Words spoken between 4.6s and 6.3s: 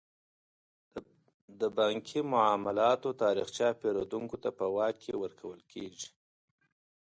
واک کې ورکول کیږي.